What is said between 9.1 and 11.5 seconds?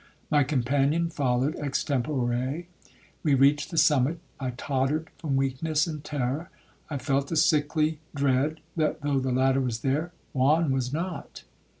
the ladder was there, Juan was not.